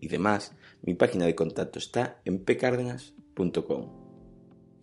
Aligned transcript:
y 0.00 0.08
demás, 0.08 0.56
mi 0.82 0.94
página 0.94 1.26
de 1.26 1.34
contacto 1.34 1.78
está 1.78 2.20
en 2.24 2.44
pcardenas.com. 2.44 4.08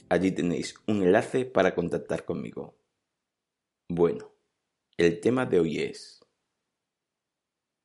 Allí 0.10 0.32
tenéis 0.32 0.76
un 0.88 1.04
enlace 1.04 1.46
para 1.46 1.74
contactar 1.74 2.26
conmigo. 2.26 2.78
Bueno, 3.90 4.34
el 4.98 5.20
tema 5.20 5.46
de 5.46 5.60
hoy 5.60 5.80
es 5.80 6.26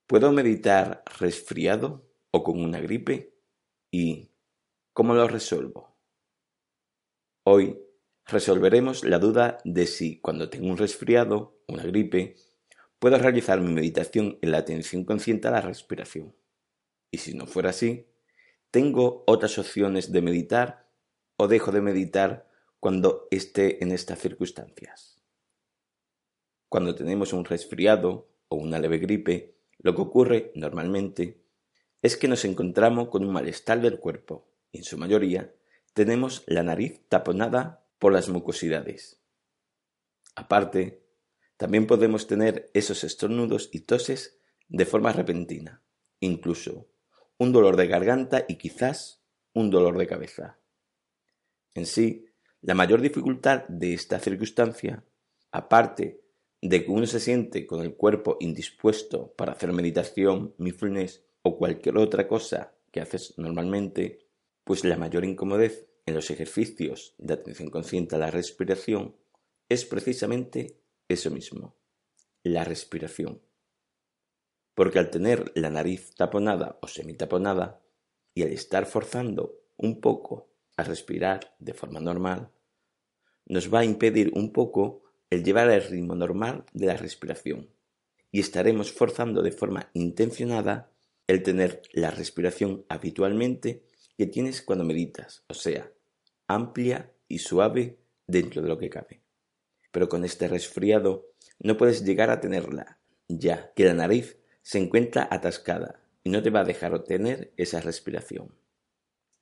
¿Puedo 0.07 0.33
meditar 0.33 1.05
resfriado 1.21 2.05
o 2.33 2.43
con 2.43 2.61
una 2.61 2.81
gripe? 2.81 3.33
¿Y 3.93 4.33
cómo 4.93 5.15
lo 5.15 5.29
resuelvo? 5.29 5.97
Hoy 7.45 7.79
resolveremos 8.27 9.05
la 9.05 9.21
duda 9.21 9.59
de 9.65 9.87
si 9.87 10.21
cuando 10.21 10.51
tengo 10.51 10.67
un 10.67 10.79
resfriado, 10.79 11.63
una 11.69 11.85
gripe, 11.85 12.35
puedo 12.99 13.19
realizar 13.19 13.61
mi 13.61 13.73
meditación 13.73 14.39
en 14.43 14.51
la 14.51 14.59
atención 14.59 15.05
consciente 15.05 15.47
a 15.47 15.53
la 15.53 15.61
respiración. 15.61 16.35
Y 17.11 17.19
si 17.19 17.35
no 17.35 17.47
fuera 17.47 17.71
así, 17.71 18.07
¿tengo 18.71 19.25
otras 19.27 19.59
opciones 19.59 20.13
de 20.13 20.23
meditar 20.23 20.89
o 21.37 21.49
dejo 21.49 21.73
de 21.73 21.81
meditar 21.81 22.49
cuando 22.79 23.27
esté 23.31 23.83
en 23.83 23.93
estas 23.93 24.21
circunstancias? 24.21 25.21
Cuando 26.69 26.95
tenemos 26.95 27.33
un 27.33 27.45
resfriado 27.45 28.29
o 28.49 28.57
una 28.57 28.79
leve 28.79 28.99
gripe, 28.99 29.57
lo 29.79 29.95
que 29.95 30.03
ocurre 30.03 30.53
normalmente 30.55 31.43
es 32.03 32.17
que 32.17 32.29
nos 32.29 32.45
encontramos 32.45 33.09
con 33.09 33.25
un 33.25 33.33
malestar 33.33 33.81
del 33.81 33.99
cuerpo 33.99 34.49
y 34.73 34.79
en 34.79 34.85
su 34.85 34.97
mayoría 34.97 35.53
tenemos 35.95 36.45
la 36.47 36.63
nariz 36.63 37.03
taponada 37.09 37.85
por 37.99 38.13
las 38.13 38.29
mucosidades. 38.29 39.21
Aparte, 40.37 41.03
también 41.57 41.87
podemos 41.87 42.27
tener 42.27 42.71
esos 42.73 43.05
estornudos 43.05 43.69
y 43.73 43.81
toses 43.81 44.39
de 44.69 44.87
forma 44.87 45.13
repentina, 45.13 45.83
incluso 46.21 46.90
un 47.41 47.53
dolor 47.53 47.77
de 47.79 47.87
garganta 47.87 48.45
y 48.47 48.57
quizás 48.57 49.23
un 49.55 49.71
dolor 49.71 49.97
de 49.97 50.07
cabeza. 50.07 50.59
En 51.75 51.87
sí, 51.87 52.27
la 52.61 52.75
mayor 52.75 53.01
dificultad 53.01 53.67
de 53.67 53.95
esta 53.95 54.21
circunstancia, 54.21 55.03
aparte 55.51 56.21
de 56.61 56.85
que 56.85 56.91
uno 56.91 57.07
se 57.07 57.19
siente 57.19 57.67
con 57.67 57.81
el 57.81 57.95
cuerpo 57.95 58.37
indispuesto 58.41 59.33
para 59.39 59.53
hacer 59.53 59.73
meditación, 59.73 60.55
mindfulness 60.59 61.25
o 61.41 61.57
cualquier 61.57 61.97
otra 61.97 62.29
cosa 62.29 62.75
que 62.93 63.01
haces 63.01 63.33
normalmente, 63.39 64.27
pues 64.63 64.85
la 64.85 64.99
mayor 64.99 65.25
incomodez 65.25 65.89
en 66.05 66.17
los 66.17 66.31
ejercicios 66.31 67.15
de 67.17 67.33
atención 67.33 67.71
consciente 67.71 68.17
a 68.17 68.19
la 68.19 68.31
respiración 68.31 69.17
es 69.67 69.87
precisamente 69.87 70.79
eso 71.09 71.31
mismo, 71.31 71.75
la 72.43 72.65
respiración 72.65 73.41
porque 74.75 74.99
al 74.99 75.11
tener 75.11 75.53
la 75.55 75.71
nariz 75.71 76.15
taponada 76.15 76.79
o 76.83 76.89
semitaponada 76.89 77.81
y 78.35 78.43
al 78.43 78.51
estar 78.51 78.87
forzando 78.87 79.61
un 79.77 80.01
poco 80.01 80.49
a 80.77 80.83
respirar 80.83 81.55
de 81.59 81.75
forma 81.75 82.01
normal, 82.01 82.51
nos 83.47 83.73
va 83.73 83.81
a 83.81 83.85
impedir 83.85 84.31
un 84.35 84.53
poco 84.53 85.03
el 85.29 85.45
llevar 85.45 85.71
el 85.71 85.83
ritmo 85.83 86.15
normal 86.15 86.65
de 86.73 86.87
la 86.87 86.97
respiración 86.97 87.69
y 88.33 88.41
estaremos 88.41 88.93
forzando 88.93 89.43
de 89.43 89.53
forma 89.53 89.91
intencionada 89.95 90.91
el 91.27 91.43
tener 91.43 91.83
la 91.93 92.11
respiración 92.11 92.85
habitualmente 92.89 93.85
que 94.17 94.27
tienes 94.27 94.63
cuando 94.63 94.85
meditas, 94.85 95.45
o 95.49 95.55
sea, 95.55 95.91
amplia 96.47 97.13
y 97.29 97.39
suave 97.39 97.99
dentro 98.27 98.63
de 98.63 98.69
lo 98.69 98.79
que 98.79 98.91
cabe. 98.91 99.23
Pero 99.93 100.09
con 100.09 100.25
este 100.25 100.49
resfriado 100.49 101.29
no 101.59 101.77
puedes 101.77 102.05
llegar 102.05 102.31
a 102.31 102.41
tenerla, 102.41 102.99
ya 103.29 103.73
que 103.75 103.85
la 103.85 103.95
nariz 103.95 104.40
se 104.63 104.79
encuentra 104.79 105.29
atascada 105.31 106.01
y 106.23 106.31
no 106.31 106.43
te 106.43 106.51
va 106.51 106.61
a 106.61 106.65
dejar 106.65 106.95
obtener 106.95 107.53
esa 107.57 107.81
respiración. 107.81 108.55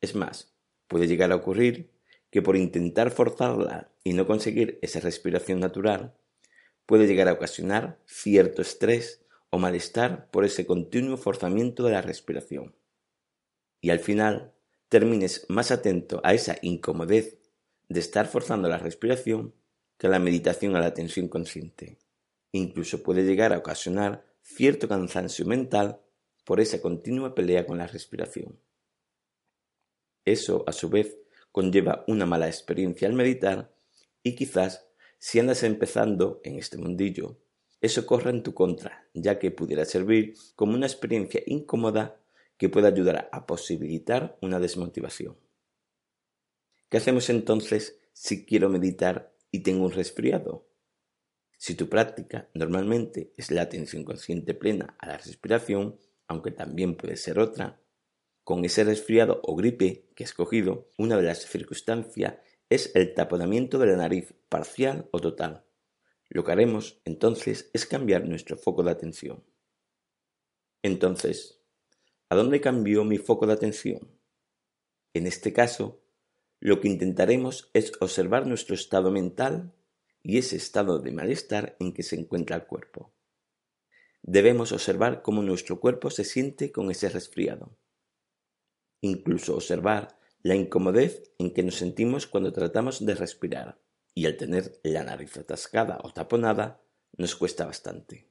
Es 0.00 0.14
más, 0.14 0.54
puede 0.86 1.06
llegar 1.06 1.32
a 1.32 1.36
ocurrir 1.36 1.90
que 2.30 2.42
por 2.42 2.56
intentar 2.56 3.10
forzarla 3.10 3.90
y 4.04 4.12
no 4.12 4.26
conseguir 4.26 4.78
esa 4.82 5.00
respiración 5.00 5.60
natural, 5.60 6.14
puede 6.86 7.06
llegar 7.06 7.28
a 7.28 7.32
ocasionar 7.32 7.98
cierto 8.06 8.62
estrés 8.62 9.24
o 9.50 9.58
malestar 9.58 10.30
por 10.30 10.44
ese 10.44 10.66
continuo 10.66 11.16
forzamiento 11.16 11.84
de 11.84 11.92
la 11.92 12.02
respiración. 12.02 12.76
Y 13.80 13.90
al 13.90 13.98
final 13.98 14.52
termines 14.88 15.46
más 15.48 15.70
atento 15.70 16.20
a 16.24 16.34
esa 16.34 16.58
incomodez 16.62 17.38
de 17.88 18.00
estar 18.00 18.26
forzando 18.26 18.68
la 18.68 18.78
respiración 18.78 19.54
que 19.96 20.06
a 20.06 20.10
la 20.10 20.18
meditación 20.18 20.76
a 20.76 20.80
la 20.80 20.94
tensión 20.94 21.28
consciente. 21.28 21.98
Incluso 22.52 23.02
puede 23.02 23.24
llegar 23.24 23.52
a 23.52 23.58
ocasionar 23.58 24.24
cierto 24.48 24.88
cansancio 24.88 25.44
mental 25.44 26.00
por 26.44 26.58
esa 26.60 26.80
continua 26.80 27.34
pelea 27.34 27.66
con 27.66 27.78
la 27.78 27.86
respiración. 27.86 28.58
Eso, 30.24 30.64
a 30.66 30.72
su 30.72 30.88
vez, 30.88 31.18
conlleva 31.52 32.04
una 32.08 32.26
mala 32.26 32.46
experiencia 32.48 33.06
al 33.06 33.14
meditar 33.14 33.72
y 34.22 34.34
quizás, 34.34 34.86
si 35.18 35.38
andas 35.38 35.62
empezando 35.62 36.40
en 36.44 36.58
este 36.58 36.78
mundillo, 36.78 37.38
eso 37.80 38.06
corra 38.06 38.30
en 38.30 38.42
tu 38.42 38.54
contra, 38.54 39.06
ya 39.14 39.38
que 39.38 39.50
pudiera 39.50 39.84
servir 39.84 40.34
como 40.56 40.74
una 40.74 40.86
experiencia 40.86 41.42
incómoda 41.46 42.20
que 42.56 42.68
pueda 42.68 42.88
ayudar 42.88 43.28
a 43.30 43.46
posibilitar 43.46 44.38
una 44.40 44.58
desmotivación. 44.58 45.36
¿Qué 46.88 46.96
hacemos 46.96 47.28
entonces 47.30 48.00
si 48.12 48.46
quiero 48.46 48.70
meditar 48.70 49.34
y 49.50 49.60
tengo 49.60 49.84
un 49.84 49.92
resfriado? 49.92 50.67
Si 51.58 51.74
tu 51.74 51.88
práctica 51.88 52.48
normalmente 52.54 53.34
es 53.36 53.50
la 53.50 53.62
atención 53.62 54.04
consciente 54.04 54.54
plena 54.54 54.96
a 54.98 55.08
la 55.08 55.18
respiración, 55.18 55.98
aunque 56.28 56.52
también 56.52 56.96
puede 56.96 57.16
ser 57.16 57.40
otra, 57.40 57.80
con 58.44 58.64
ese 58.64 58.84
resfriado 58.84 59.40
o 59.42 59.56
gripe 59.56 60.08
que 60.14 60.22
he 60.22 60.26
escogido, 60.26 60.88
una 60.96 61.16
de 61.16 61.24
las 61.24 61.42
circunstancias 61.42 62.36
es 62.70 62.94
el 62.94 63.12
taponamiento 63.12 63.78
de 63.78 63.86
la 63.86 63.96
nariz 63.96 64.34
parcial 64.48 65.08
o 65.10 65.18
total. 65.18 65.64
Lo 66.28 66.44
que 66.44 66.52
haremos 66.52 67.00
entonces 67.04 67.70
es 67.72 67.86
cambiar 67.86 68.26
nuestro 68.26 68.56
foco 68.56 68.84
de 68.84 68.92
atención. 68.92 69.42
Entonces, 70.82 71.60
¿a 72.30 72.36
dónde 72.36 72.60
cambió 72.60 73.04
mi 73.04 73.18
foco 73.18 73.46
de 73.46 73.54
atención? 73.54 74.16
En 75.12 75.26
este 75.26 75.52
caso, 75.52 76.00
lo 76.60 76.80
que 76.80 76.88
intentaremos 76.88 77.70
es 77.74 77.92
observar 78.00 78.46
nuestro 78.46 78.74
estado 78.74 79.10
mental 79.10 79.74
y 80.28 80.36
ese 80.36 80.56
estado 80.56 80.98
de 80.98 81.10
malestar 81.10 81.74
en 81.80 81.94
que 81.94 82.02
se 82.02 82.14
encuentra 82.14 82.54
el 82.54 82.66
cuerpo. 82.66 83.14
Debemos 84.20 84.72
observar 84.72 85.22
cómo 85.22 85.42
nuestro 85.42 85.80
cuerpo 85.80 86.10
se 86.10 86.22
siente 86.22 86.70
con 86.70 86.90
ese 86.90 87.08
resfriado. 87.08 87.78
Incluso 89.00 89.54
observar 89.54 90.18
la 90.42 90.54
incomodez 90.54 91.32
en 91.38 91.54
que 91.54 91.62
nos 91.62 91.76
sentimos 91.76 92.26
cuando 92.26 92.52
tratamos 92.52 93.06
de 93.06 93.14
respirar 93.14 93.80
y 94.14 94.26
al 94.26 94.36
tener 94.36 94.78
la 94.82 95.02
nariz 95.02 95.34
atascada 95.38 95.98
o 96.02 96.12
taponada 96.12 96.82
nos 97.16 97.34
cuesta 97.34 97.64
bastante. 97.64 98.28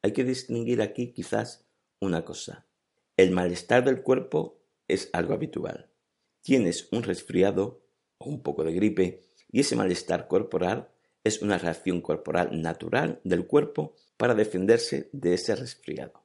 Hay 0.00 0.14
que 0.14 0.24
distinguir 0.24 0.80
aquí 0.80 1.12
quizás 1.12 1.68
una 2.00 2.24
cosa. 2.24 2.66
El 3.18 3.32
malestar 3.32 3.84
del 3.84 4.00
cuerpo 4.00 4.62
es 4.88 5.10
algo 5.12 5.34
habitual. 5.34 5.90
Tienes 6.40 6.88
un 6.90 7.02
resfriado 7.02 7.82
o 8.16 8.30
un 8.30 8.42
poco 8.42 8.64
de 8.64 8.72
gripe 8.72 9.27
y 9.50 9.60
ese 9.60 9.76
malestar 9.76 10.28
corporal 10.28 10.90
es 11.24 11.42
una 11.42 11.58
reacción 11.58 12.00
corporal 12.00 12.60
natural 12.60 13.20
del 13.24 13.46
cuerpo 13.46 13.94
para 14.16 14.34
defenderse 14.34 15.08
de 15.12 15.34
ese 15.34 15.54
resfriado. 15.54 16.24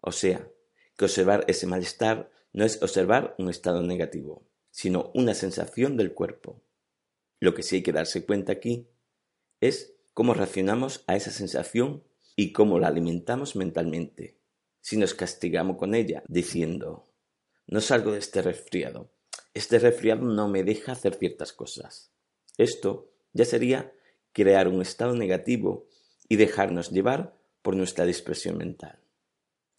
O 0.00 0.12
sea, 0.12 0.48
que 0.96 1.04
observar 1.04 1.44
ese 1.48 1.66
malestar 1.66 2.30
no 2.52 2.64
es 2.64 2.82
observar 2.82 3.34
un 3.38 3.48
estado 3.48 3.82
negativo, 3.82 4.46
sino 4.70 5.10
una 5.14 5.34
sensación 5.34 5.96
del 5.96 6.12
cuerpo. 6.12 6.62
Lo 7.40 7.54
que 7.54 7.62
sí 7.62 7.76
hay 7.76 7.82
que 7.82 7.92
darse 7.92 8.24
cuenta 8.24 8.52
aquí 8.52 8.88
es 9.60 9.94
cómo 10.12 10.34
reaccionamos 10.34 11.04
a 11.06 11.16
esa 11.16 11.30
sensación 11.30 12.04
y 12.36 12.52
cómo 12.52 12.78
la 12.78 12.88
alimentamos 12.88 13.56
mentalmente. 13.56 14.38
Si 14.80 14.96
nos 14.96 15.14
castigamos 15.14 15.76
con 15.76 15.94
ella 15.94 16.22
diciendo, 16.28 17.08
no 17.66 17.80
salgo 17.80 18.12
de 18.12 18.18
este 18.18 18.42
resfriado, 18.42 19.10
este 19.54 19.78
resfriado 19.78 20.22
no 20.22 20.48
me 20.48 20.64
deja 20.64 20.92
hacer 20.92 21.14
ciertas 21.14 21.52
cosas. 21.52 22.10
Esto 22.56 23.10
ya 23.32 23.44
sería 23.44 23.92
crear 24.32 24.68
un 24.68 24.80
estado 24.80 25.14
negativo 25.14 25.86
y 26.28 26.36
dejarnos 26.36 26.90
llevar 26.90 27.36
por 27.60 27.76
nuestra 27.76 28.06
dispersión 28.06 28.56
mental. 28.56 28.98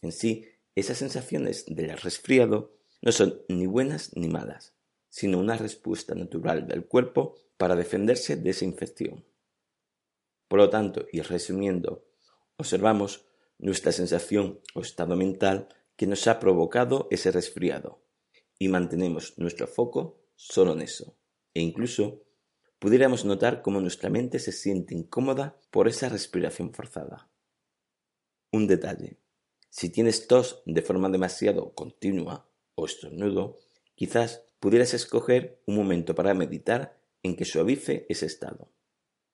En 0.00 0.12
sí, 0.12 0.46
esas 0.76 0.98
sensaciones 0.98 1.64
del 1.66 1.98
resfriado 1.98 2.72
no 3.02 3.12
son 3.12 3.42
ni 3.48 3.66
buenas 3.66 4.14
ni 4.16 4.28
malas, 4.28 4.74
sino 5.08 5.38
una 5.38 5.56
respuesta 5.56 6.14
natural 6.14 6.66
del 6.66 6.86
cuerpo 6.86 7.36
para 7.56 7.76
defenderse 7.76 8.36
de 8.36 8.50
esa 8.50 8.64
infección. 8.64 9.24
Por 10.48 10.60
lo 10.60 10.70
tanto, 10.70 11.06
y 11.10 11.20
resumiendo, 11.20 12.04
observamos 12.56 13.26
nuestra 13.58 13.92
sensación 13.92 14.60
o 14.74 14.80
estado 14.80 15.16
mental 15.16 15.68
que 15.96 16.06
nos 16.06 16.26
ha 16.26 16.38
provocado 16.38 17.08
ese 17.10 17.30
resfriado 17.30 18.03
y 18.64 18.68
mantenemos 18.68 19.34
nuestro 19.36 19.66
foco 19.66 20.24
solo 20.36 20.72
en 20.72 20.80
eso. 20.80 21.18
E 21.52 21.60
incluso 21.60 22.22
pudiéramos 22.78 23.26
notar 23.26 23.60
cómo 23.60 23.78
nuestra 23.82 24.08
mente 24.08 24.38
se 24.38 24.52
siente 24.52 24.94
incómoda 24.94 25.60
por 25.70 25.86
esa 25.86 26.08
respiración 26.08 26.72
forzada. 26.72 27.28
Un 28.52 28.66
detalle. 28.66 29.18
Si 29.68 29.90
tienes 29.90 30.26
tos 30.28 30.62
de 30.64 30.80
forma 30.80 31.10
demasiado 31.10 31.74
continua 31.74 32.48
o 32.74 32.86
estornudo, 32.86 33.58
quizás 33.96 34.46
pudieras 34.60 34.94
escoger 34.94 35.60
un 35.66 35.76
momento 35.76 36.14
para 36.14 36.32
meditar 36.32 36.98
en 37.22 37.36
que 37.36 37.44
suavice 37.44 38.06
ese 38.08 38.24
estado. 38.24 38.70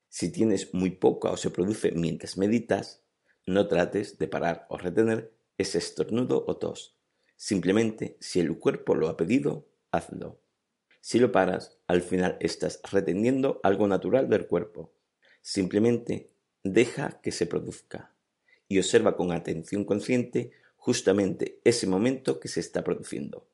Si 0.09 0.33
tienes 0.33 0.75
muy 0.75 0.91
poca 0.91 1.31
o 1.31 1.37
se 1.37 1.51
produce 1.51 1.93
mientras 1.93 2.37
meditas, 2.37 3.05
no 3.47 3.69
trates 3.69 4.19
de 4.19 4.27
parar 4.27 4.67
o 4.71 4.77
retener 4.77 5.33
ese 5.57 5.79
estornudo 5.79 6.45
o 6.49 6.57
tos. 6.57 7.00
Simplemente, 7.43 8.19
si 8.21 8.39
el 8.39 8.59
cuerpo 8.59 8.95
lo 8.95 9.09
ha 9.09 9.17
pedido, 9.17 9.67
hazlo. 9.93 10.43
Si 11.01 11.19
lo 11.19 11.33
paras, 11.33 11.79
al 11.87 12.03
final 12.03 12.37
estás 12.39 12.83
reteniendo 12.93 13.61
algo 13.63 13.89
natural 13.89 14.29
del 14.29 14.47
cuerpo. 14.47 14.93
Simplemente 15.41 16.35
deja 16.65 17.19
que 17.23 17.33
se 17.33 17.47
produzca 17.47 18.15
y 18.69 18.79
observa 18.79 19.17
con 19.17 19.33
atención 19.33 19.87
consciente 19.87 20.51
justamente 20.77 21.63
ese 21.65 21.87
momento 21.87 22.41
que 22.41 22.49
se 22.49 22.61
está 22.61 22.85
produciendo, 22.85 23.49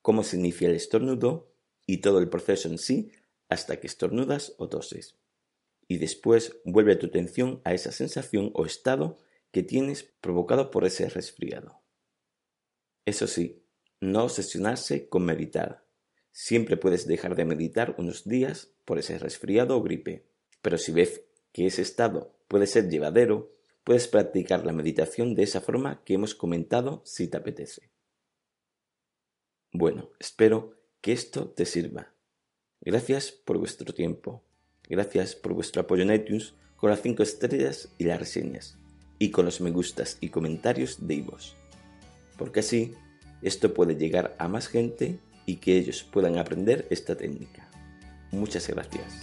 cómo 0.00 0.22
se 0.22 0.38
inicia 0.38 0.70
el 0.70 0.74
estornudo 0.74 1.52
y 1.84 1.98
todo 1.98 2.20
el 2.20 2.30
proceso 2.30 2.70
en 2.70 2.78
sí 2.78 3.12
hasta 3.50 3.78
que 3.80 3.86
estornudas 3.86 4.54
o 4.56 4.70
toses. 4.70 5.18
Y 5.86 5.98
después 5.98 6.56
vuelve 6.64 6.96
tu 6.96 7.08
atención 7.08 7.60
a 7.64 7.74
esa 7.74 7.92
sensación 7.92 8.50
o 8.54 8.64
estado 8.64 9.18
que 9.50 9.62
tienes 9.62 10.04
provocado 10.22 10.70
por 10.70 10.86
ese 10.86 11.10
resfriado. 11.10 11.82
Eso 13.06 13.28
sí, 13.28 13.62
no 14.00 14.24
obsesionarse 14.24 15.08
con 15.08 15.24
meditar. 15.24 15.86
Siempre 16.32 16.76
puedes 16.76 17.06
dejar 17.06 17.36
de 17.36 17.44
meditar 17.44 17.94
unos 17.98 18.28
días 18.28 18.72
por 18.84 18.98
ese 18.98 19.18
resfriado 19.18 19.76
o 19.76 19.82
gripe, 19.82 20.26
pero 20.60 20.76
si 20.76 20.92
ves 20.92 21.22
que 21.52 21.66
ese 21.66 21.82
estado 21.82 22.36
puede 22.48 22.66
ser 22.66 22.90
llevadero, 22.90 23.54
puedes 23.84 24.08
practicar 24.08 24.66
la 24.66 24.72
meditación 24.72 25.34
de 25.34 25.44
esa 25.44 25.60
forma 25.60 26.02
que 26.04 26.14
hemos 26.14 26.34
comentado 26.34 27.00
si 27.04 27.28
te 27.28 27.36
apetece. 27.36 27.90
Bueno, 29.72 30.10
espero 30.18 30.74
que 31.00 31.12
esto 31.12 31.48
te 31.48 31.64
sirva. 31.64 32.12
Gracias 32.80 33.30
por 33.30 33.58
vuestro 33.58 33.94
tiempo. 33.94 34.42
Gracias 34.88 35.36
por 35.36 35.54
vuestro 35.54 35.82
apoyo 35.82 36.02
en 36.02 36.12
iTunes 36.12 36.54
con 36.76 36.90
las 36.90 37.02
5 37.02 37.22
estrellas 37.22 37.88
y 37.98 38.04
las 38.04 38.18
reseñas, 38.18 38.78
y 39.18 39.30
con 39.30 39.44
los 39.44 39.60
me 39.60 39.70
gustas 39.70 40.18
y 40.20 40.30
comentarios 40.30 41.06
de 41.06 41.14
Ivos. 41.14 41.56
Porque 42.36 42.60
así 42.60 42.94
esto 43.42 43.74
puede 43.74 43.96
llegar 43.96 44.34
a 44.38 44.48
más 44.48 44.68
gente 44.68 45.18
y 45.46 45.56
que 45.56 45.76
ellos 45.76 46.04
puedan 46.04 46.38
aprender 46.38 46.86
esta 46.90 47.16
técnica. 47.16 47.68
Muchas 48.32 48.68
gracias. 48.68 49.22